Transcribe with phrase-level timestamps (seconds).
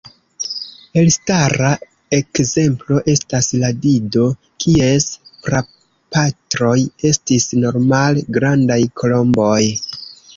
[0.99, 1.67] Elstara
[2.17, 4.23] ekzemplo estas la dido,
[4.65, 5.05] kies
[5.49, 6.75] prapatroj
[7.11, 9.59] estis normal-grandaj kolomboj.